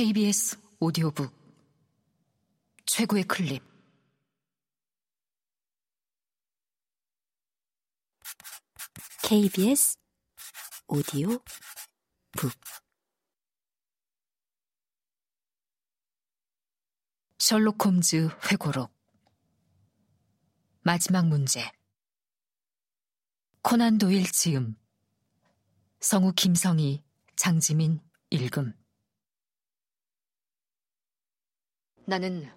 KBS 0.00 0.56
오디오북 0.78 1.30
최고의 2.86 3.24
클립. 3.24 3.62
KBS 9.22 9.98
오디오 10.88 11.38
북. 12.32 12.50
셜록 17.36 17.84
홈즈 17.84 18.30
회고록. 18.50 18.90
마지막 20.80 21.28
문제. 21.28 21.70
코난 23.60 23.98
도일 23.98 24.32
지음. 24.32 24.76
성우 26.00 26.32
김성희 26.32 27.04
장지민 27.36 28.00
읽음 28.30 28.79
나는 32.10 32.50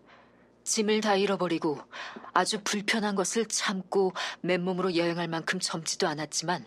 짐을 0.63 1.01
다 1.01 1.15
잃어버리고 1.15 1.79
아주 2.33 2.59
불편한 2.63 3.13
것을 3.13 3.45
참고 3.45 4.11
맨몸으로 4.41 4.95
여행할 4.95 5.27
만큼 5.27 5.59
젊지도 5.59 6.07
않았지만 6.07 6.65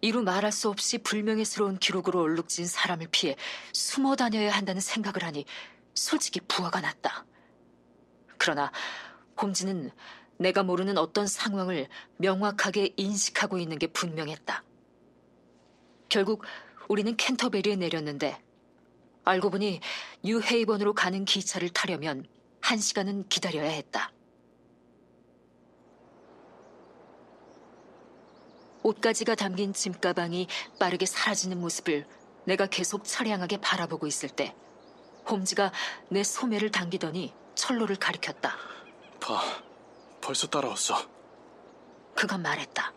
이루 0.00 0.22
말할 0.22 0.52
수 0.52 0.68
없이 0.68 0.98
불명예스러운 0.98 1.78
기록으로 1.78 2.20
얼룩진 2.20 2.66
사람을 2.66 3.08
피해 3.10 3.34
숨어 3.72 4.14
다녀야 4.14 4.52
한다는 4.52 4.80
생각을 4.80 5.24
하니 5.24 5.44
솔직히 5.94 6.40
부하가 6.40 6.80
났다. 6.80 7.26
그러나 8.38 8.70
홈즈는 9.42 9.90
내가 10.38 10.62
모르는 10.62 10.96
어떤 10.96 11.26
상황을 11.26 11.88
명확하게 12.18 12.94
인식하고 12.96 13.58
있는 13.58 13.80
게 13.80 13.88
분명했다. 13.88 14.62
결국 16.08 16.44
우리는 16.88 17.16
캔터베리에 17.16 17.74
내렸는데 17.74 18.40
알고 19.24 19.50
보니 19.50 19.80
뉴헤이번으로 20.24 20.94
가는 20.94 21.24
기차를 21.24 21.70
타려면 21.70 22.26
한 22.60 22.78
시간은 22.78 23.28
기다려야 23.28 23.70
했다. 23.70 24.12
옷가지가 28.82 29.34
담긴 29.34 29.72
짐가방이 29.72 30.46
빠르게 30.78 31.04
사라지는 31.04 31.60
모습을 31.60 32.06
내가 32.44 32.66
계속 32.66 33.04
처량하게 33.04 33.58
바라보고 33.58 34.06
있을 34.06 34.30
때 34.30 34.54
홈즈가 35.28 35.70
내 36.08 36.24
소매를 36.24 36.70
당기더니 36.70 37.34
철로를 37.54 37.96
가리켰다. 37.96 38.56
봐, 39.20 39.42
벌써 40.22 40.46
따라왔어. 40.46 40.96
그가 42.14 42.38
말했다. 42.38 42.92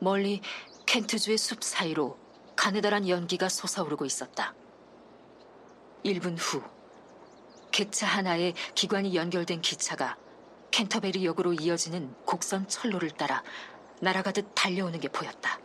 멀리 0.00 0.40
켄트주의 0.86 1.38
숲 1.38 1.62
사이로 1.62 2.18
가느다란 2.56 3.08
연기가 3.08 3.48
솟아오르고 3.48 4.04
있었다. 4.04 4.54
1분 6.04 6.36
후 6.38 6.62
객차 7.70 8.06
하나에 8.06 8.52
기관이 8.74 9.14
연결된 9.14 9.60
기차가 9.60 10.16
캔터베리 10.70 11.24
역으로 11.24 11.52
이어지는 11.52 12.14
곡선 12.24 12.68
철로를 12.68 13.10
따라 13.10 13.42
날아가듯 14.00 14.52
달려오는 14.54 14.98
게 15.00 15.08
보였다. 15.08 15.58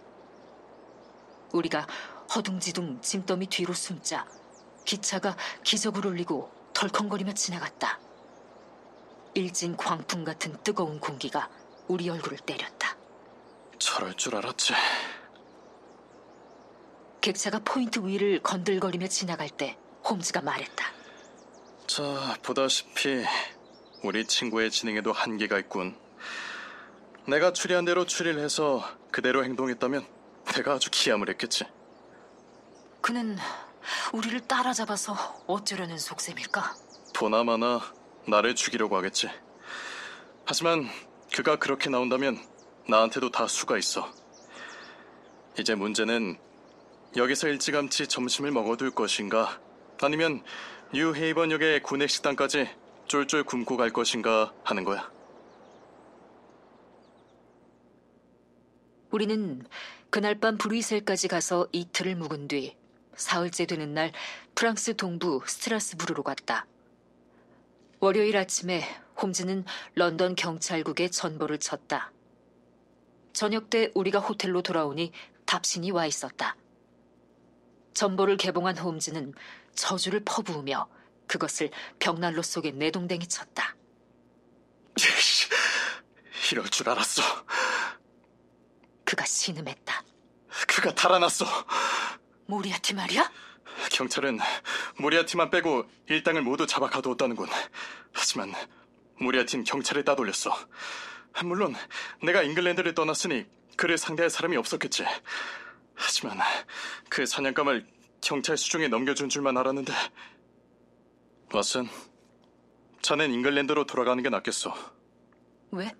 우리가 1.54 1.88
허둥지둥 2.34 3.02
짐더미 3.02 3.48
뒤로 3.48 3.74
숨자 3.74 4.28
기차가 4.86 5.36
기적을 5.64 6.06
울리고 6.06 6.52
덜컹거리며 6.74 7.34
지나갔다. 7.34 8.00
일진 9.34 9.76
광풍 9.78 10.24
같은 10.24 10.56
뜨거운 10.64 11.00
공기가 11.00 11.50
우리 11.88 12.10
얼굴을 12.10 12.38
때렸다. 12.40 12.96
저럴 13.80 14.14
줄 14.16 14.36
알았지. 14.36 14.74
객차가 17.28 17.59
포인트 17.59 18.00
위를 18.00 18.39
건들거리며 18.39 19.08
지나갈 19.08 19.50
때 19.50 19.78
홈즈가 20.09 20.39
말했다. 20.39 20.86
자, 21.86 22.38
보다시피 22.42 23.22
우리 24.02 24.25
친구의 24.25 24.72
진행에도 24.72 25.11
한계가 25.11 25.59
있군. 25.59 25.97
내가 27.28 27.52
추리한 27.52 27.84
대로 27.84 28.06
추리를 28.06 28.41
해서 28.41 28.81
그대로 29.12 29.44
행동했다면 29.44 30.07
내가 30.56 30.75
아주 30.75 30.90
기함을 30.90 31.29
했겠지. 31.31 31.66
그는 33.02 33.38
우리를 34.13 34.40
따라잡아서 34.47 35.44
어쩌려는 35.47 35.97
속셈일까? 35.97 36.75
보나마나 37.13 37.81
나를 38.25 38.56
죽이려고 38.56 38.96
하겠지. 38.96 39.29
하지만 40.46 40.88
그가 41.34 41.57
그렇게 41.57 41.90
나온다면 41.90 42.40
나한테도 42.88 43.31
다 43.31 43.50
수가 43.50 43.78
있어. 43.78 44.09
이제 45.59 45.75
문제는 45.75 46.47
여기서 47.17 47.47
일찌감치 47.47 48.05
점심을 48.07 48.51
먹어둘 48.51 48.91
것인가 48.91 49.59
아니면 50.00 50.44
뉴헤이번역의 50.94 51.81
군액 51.81 52.11
식당까지 52.11 52.69
쫄쫄 53.07 53.44
굶고 53.44 53.75
갈 53.75 53.89
것인가 53.89 54.53
하는 54.63 54.83
거야. 54.83 55.09
우리는 59.09 59.66
그날 60.11 60.39
밤 60.39 60.59
브뤼셀까지 60.59 61.28
가서 61.28 61.67
이틀을 61.72 62.16
묵은 62.17 62.50
뒤 62.50 62.78
사흘째 63.16 63.66
되는 63.66 63.95
날 63.95 64.11
프랑스 64.53 64.95
동부 64.95 65.41
스트라스부르로 65.47 66.22
갔다. 66.22 66.67
월요일 67.99 68.38
아침에 68.38 68.84
홈즈는 69.19 69.66
런던 69.95 70.35
경찰국에 70.35 71.09
전보를 71.09 71.57
쳤다. 71.57 72.11
저녁 73.34 73.72
때 73.72 73.89
우리가 73.95 74.19
호텔로 74.19 74.61
돌아오니 74.61 75.13
답신이 75.47 75.89
와 75.89 76.05
있었다. 76.05 76.55
전보를 77.97 78.38
개봉한 78.38 78.78
홈즈는 78.78 79.34
저주를 79.74 80.22
퍼부으며 80.24 80.88
그것을 81.25 81.72
벽난로 81.97 82.44
속에 82.44 82.69
내동댕이 82.69 83.28
쳤다. 83.28 83.75
이럴 86.52 86.69
줄 86.69 86.90
알았어. 86.90 87.24
그가 89.03 89.25
신음했다. 89.25 90.03
그가 90.68 90.94
달아났어. 90.94 91.46
모리아티 92.46 92.94
말이야? 92.94 93.31
경찰은 93.91 94.38
모리아티만 95.00 95.50
빼고 95.50 95.90
일당을 96.08 96.44
모두 96.44 96.68
잡아 96.68 96.88
가두었다는군. 96.90 97.50
하지만 98.14 98.53
모리아티는 99.19 99.66
경찰에 99.66 100.03
따돌렸어. 100.03 100.56
물론 101.44 101.75
내가 102.22 102.44
잉글랜드를 102.44 102.94
떠났으니 102.94 103.47
그를 103.75 103.97
상대할 103.97 104.29
사람이 104.29 104.56
없었겠지. 104.56 105.03
하지만 105.97 106.38
그 107.09 107.25
사냥감을 107.25 107.85
경찰 108.22 108.56
수중에 108.56 108.88
넘겨준 108.88 109.30
줄만 109.30 109.58
알았는데. 109.58 109.94
왓슨, 111.50 111.88
자넨 113.02 113.31
잉글랜드로 113.34 113.85
돌아가는 113.85 114.22
게 114.22 114.30
낫겠어. 114.30 114.74
왜? 115.72 115.91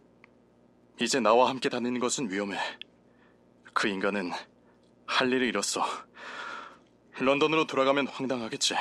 이제 1.02 1.20
나와 1.20 1.50
함께 1.50 1.70
다니는 1.70 2.00
것은 2.00 2.32
위험해. 2.32 2.58
그 3.74 3.88
인간은 3.88 4.32
할 5.06 5.32
일을 5.32 5.48
잃었어. 5.48 5.84
런던으로 7.20 7.66
돌아가면 7.66 8.08
황당하겠지. 8.08 8.76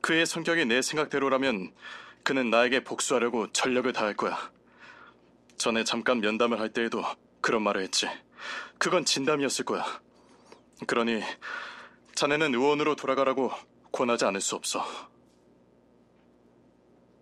그의 0.00 0.26
성격이 0.26 0.66
내 0.66 0.80
생각대로라면 0.80 1.74
그는 2.22 2.50
나에게 2.50 2.84
복수하려고 2.84 3.50
전력을 3.52 3.92
다할 3.92 4.14
거야. 4.14 4.52
전에 5.56 5.82
잠깐 5.82 6.20
면담을 6.20 6.60
할 6.60 6.68
때에도 6.68 7.02
그런 7.40 7.62
말을 7.62 7.82
했지. 7.82 8.06
그건 8.78 9.04
진담이었을 9.04 9.64
거야. 9.64 9.84
그러니 10.86 11.22
자네는 12.14 12.54
의원으로 12.54 12.94
돌아가라고 12.96 13.50
권하지 13.92 14.24
않을 14.26 14.40
수 14.40 14.54
없어. 14.54 14.84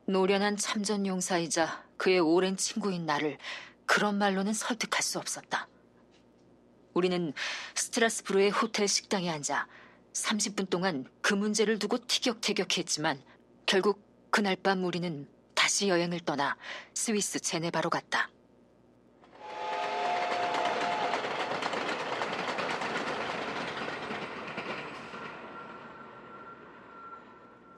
노련한 0.07 0.57
참전 0.57 1.07
용사이자 1.07 1.85
그의 1.97 2.21
오랜 2.21 2.57
친구인 2.57 3.07
나를 3.07 3.39
그런 3.87 4.19
말로는 4.19 4.53
설득할 4.53 5.03
수 5.03 5.19
없었다. 5.19 5.69
우리는 6.95 7.33
스트라스부르의 7.75 8.51
호텔 8.51 8.89
식당에 8.89 9.31
앉아 9.31 9.67
30분 10.13 10.71
동안 10.71 11.07
그 11.21 11.35
문제를 11.35 11.79
두고 11.79 11.99
티격태격했지만 12.07 13.23
결국 13.67 14.01
그날 14.31 14.57
밤 14.57 14.85
우리는 14.85 15.29
다시 15.55 15.89
여행을 15.89 16.21
떠나 16.21 16.57
스위스 16.95 17.41
제네바로 17.41 17.91
갔다. 17.91 18.31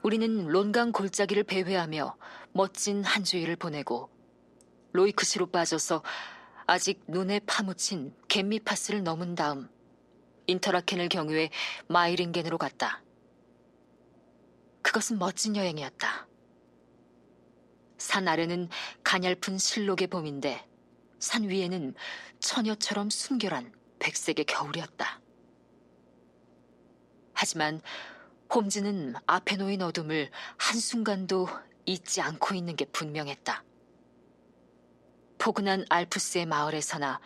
우리는 0.09 0.47
론강 0.47 0.91
골짜기를 0.91 1.43
배회하며 1.43 2.17
멋진 2.53 3.03
한 3.03 3.23
주일을 3.23 3.55
보내고 3.55 4.09
로이크시로 4.93 5.51
빠져서 5.51 6.01
아직 6.65 7.03
눈에 7.07 7.39
파묻힌 7.45 8.15
겜미파스를 8.27 9.03
넘은 9.03 9.35
다음 9.35 9.69
인터라켄을 10.47 11.09
경유해 11.09 11.51
마이링겐으로 11.89 12.57
갔다. 12.57 13.03
그것은 14.81 15.19
멋진 15.19 15.55
여행이었다. 15.55 16.27
산 17.99 18.27
아래는 18.27 18.67
가냘픈 19.03 19.59
신록의 19.59 20.07
봄인데 20.07 20.67
산 21.19 21.47
위에는 21.47 21.93
처녀처럼 22.39 23.11
순결한 23.11 23.71
백색의 23.99 24.45
겨울이었다. 24.45 25.21
하지만 27.33 27.83
홈즈는 28.53 29.13
앞에 29.27 29.57
놓인 29.57 29.81
어둠을 29.81 30.31
한순간도 30.57 31.47
잊지 31.85 32.21
않고 32.21 32.55
있는 32.55 32.75
게 32.75 32.85
분명했다. 32.85 33.63
포근한 35.37 35.85
알프스의 35.89 36.45
마을에서나 36.47 37.19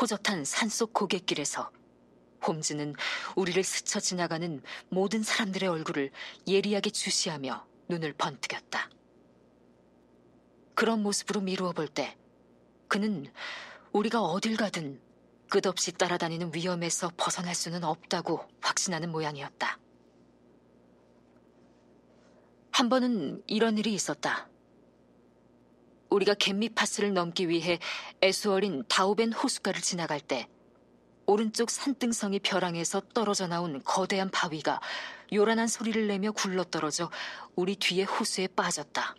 호젓한 0.00 0.44
산속 0.44 0.92
고갯길에서 0.92 1.70
홈즈는 2.46 2.94
우리를 3.34 3.62
스쳐 3.64 3.98
지나가는 3.98 4.62
모든 4.90 5.22
사람들의 5.22 5.68
얼굴을 5.68 6.10
예리하게 6.46 6.90
주시하며 6.90 7.66
눈을 7.88 8.12
번뜩였다. 8.12 8.90
그런 10.74 11.02
모습으로 11.02 11.40
미루어 11.40 11.72
볼 11.72 11.88
때 11.88 12.16
그는 12.86 13.26
우리가 13.92 14.20
어딜 14.22 14.56
가든 14.56 15.00
끝없이 15.48 15.92
따라다니는 15.92 16.52
위험에서 16.54 17.10
벗어날 17.16 17.54
수는 17.54 17.84
없다고 17.84 18.46
확신하는 18.60 19.10
모양이었다. 19.10 19.78
한 22.78 22.88
번은 22.88 23.42
이런 23.48 23.76
일이 23.76 23.92
있었다. 23.92 24.48
우리가 26.10 26.34
갯미파스를 26.34 27.12
넘기 27.12 27.48
위해 27.48 27.80
애수어린 28.22 28.84
다우벤 28.88 29.32
호숫가를 29.32 29.80
지나갈 29.80 30.20
때 30.20 30.48
오른쪽 31.26 31.70
산등성이 31.70 32.38
벼랑에서 32.38 33.00
떨어져 33.12 33.48
나온 33.48 33.82
거대한 33.82 34.30
바위가 34.30 34.80
요란한 35.32 35.66
소리를 35.66 36.06
내며 36.06 36.30
굴러떨어져 36.30 37.10
우리 37.56 37.74
뒤에 37.74 38.04
호수에 38.04 38.46
빠졌다. 38.46 39.16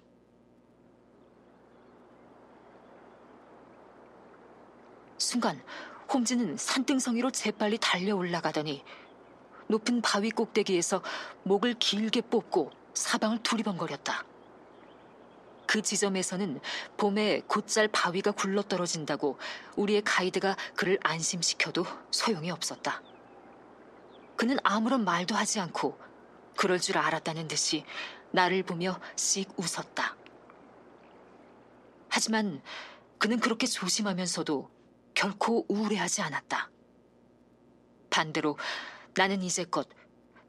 순간 5.18 5.62
홈즈는 6.14 6.56
산등성이로 6.56 7.32
재빨리 7.32 7.78
달려 7.78 8.16
올라가더니 8.16 8.86
높은 9.68 10.02
바위 10.02 10.32
꼭대기에서 10.32 11.04
목을 11.44 11.74
길게 11.74 12.22
뽑고 12.22 12.79
사방을 13.00 13.42
두리번거렸다. 13.44 14.26
그 15.66 15.82
지점에서는 15.82 16.60
봄에 16.98 17.42
곧잘 17.48 17.88
바위가 17.88 18.32
굴러떨어진다고 18.32 19.38
우리의 19.78 20.02
가이드가 20.04 20.58
그를 20.76 21.00
안심시켜도 21.04 21.86
소용이 22.12 22.52
없었다. 22.52 23.02
그는 24.36 24.58
아무런 24.64 25.06
말도 25.06 25.34
하지 25.34 25.60
않고 25.62 25.98
그럴 26.58 26.80
줄 26.80 26.98
알았다는 26.98 27.48
듯이 27.48 27.86
나를 28.32 28.64
보며 28.64 29.00
씩 29.16 29.50
웃었다. 29.58 30.18
하지만 32.10 32.62
그는 33.18 33.40
그렇게 33.40 33.66
조심하면서도 33.66 34.70
결코 35.14 35.66
우울해하지 35.70 36.22
않았다. 36.22 36.70
반대로 38.10 38.58
나는 39.16 39.42
이제껏 39.42 39.88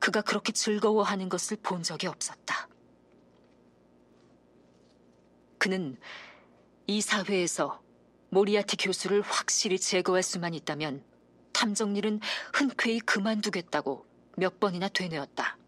그가 0.00 0.22
그렇게 0.22 0.52
즐거워하는 0.52 1.28
것을 1.28 1.58
본 1.62 1.82
적이 1.82 2.08
없었다. 2.08 2.68
그는 5.58 5.96
이 6.86 7.00
사회에서 7.00 7.82
모리아티 8.30 8.76
교수를 8.76 9.20
확실히 9.20 9.78
제거할 9.78 10.22
수만 10.22 10.54
있다면 10.54 11.04
탐정일은 11.52 12.20
흔쾌히 12.54 13.00
그만두겠다고 13.00 14.06
몇 14.36 14.58
번이나 14.58 14.88
되뇌었다. 14.88 15.58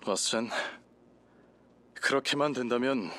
왓슨, 0.00 0.50
그렇게만 1.94 2.52
된다면 2.52 3.10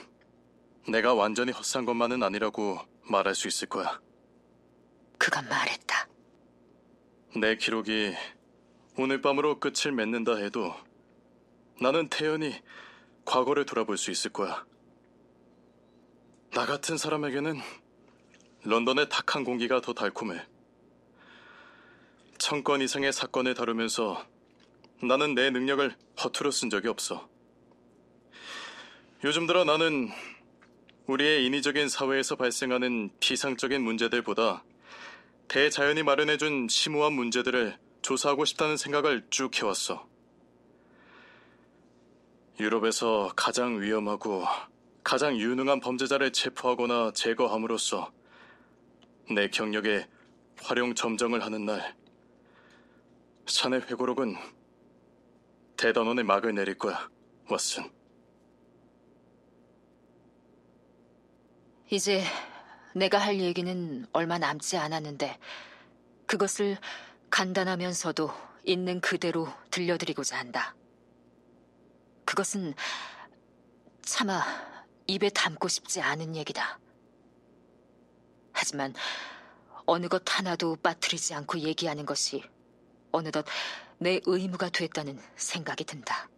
내가 0.89 1.13
완전히 1.13 1.53
헛산 1.53 1.85
것만은 1.85 2.21
아니라고 2.21 2.77
말할 3.09 3.33
수 3.35 3.47
있을 3.47 3.69
거야. 3.69 4.01
그가 5.17 5.41
말했다. 5.43 6.12
내 7.35 7.55
기록이 7.55 8.13
오늘 8.97 9.21
밤으로 9.21 9.59
끝을 9.59 9.91
맺는다 9.91 10.35
해도 10.35 10.75
나는 11.81 12.07
태연히 12.09 12.53
과거를 13.25 13.65
돌아볼 13.65 13.97
수 13.97 14.11
있을 14.11 14.31
거야. 14.31 14.65
나 16.51 16.65
같은 16.65 16.97
사람에게는 16.97 17.59
런던의 18.63 19.09
탁한 19.09 19.43
공기가 19.43 19.81
더 19.81 19.93
달콤해. 19.93 20.45
천 22.37 22.63
건 22.63 22.81
이상의 22.81 23.11
사건을 23.11 23.55
다루면서 23.55 24.23
나는 25.01 25.33
내 25.33 25.49
능력을 25.49 25.95
허투루 26.23 26.51
쓴 26.51 26.69
적이 26.69 26.89
없어. 26.89 27.27
요즘 29.23 29.47
들어 29.47 29.63
나는 29.63 30.09
우리의 31.07 31.45
인위적인 31.45 31.89
사회에서 31.89 32.35
발생하는 32.35 33.09
피상적인 33.19 33.81
문제들보다 33.81 34.63
대자연이 35.47 36.03
마련해준 36.03 36.67
심오한 36.69 37.13
문제들을 37.13 37.77
조사하고 38.01 38.45
싶다는 38.45 38.77
생각을 38.77 39.25
쭉 39.29 39.55
해왔어. 39.61 40.07
유럽에서 42.59 43.31
가장 43.35 43.81
위험하고 43.81 44.45
가장 45.03 45.37
유능한 45.37 45.79
범죄자를 45.79 46.31
체포하거나 46.31 47.11
제거함으로써 47.13 48.11
내 49.29 49.49
경력에 49.49 50.07
활용 50.61 50.95
점정을 50.95 51.43
하는 51.43 51.65
날, 51.65 51.95
샤넬 53.47 53.81
회고록은 53.89 54.35
대단원의 55.77 56.23
막을 56.23 56.53
내릴 56.55 56.77
거야, 56.77 57.09
왓슨. 57.47 57.91
이제 61.89 62.23
내가 62.95 63.17
할 63.17 63.39
얘기는 63.39 64.05
얼마 64.13 64.37
남지 64.37 64.77
않았는데 64.77 65.39
그것을 66.25 66.77
간단하면서도 67.29 68.31
있는 68.65 69.01
그대로 69.01 69.47
들려드리고자 69.71 70.37
한다. 70.37 70.75
그것은 72.25 72.73
차마 74.03 74.43
입에 75.07 75.29
담고 75.29 75.67
싶지 75.67 76.01
않은 76.01 76.35
얘기다. 76.35 76.79
하지만 78.51 78.93
어느 79.85 80.07
것 80.07 80.23
하나도 80.25 80.77
빠뜨리지 80.77 81.33
않고 81.33 81.59
얘기하는 81.59 82.05
것이 82.05 82.43
어느덧 83.11 83.45
내 83.97 84.21
의무가 84.25 84.69
됐다는 84.69 85.19
생각이 85.35 85.83
든다. 85.83 86.29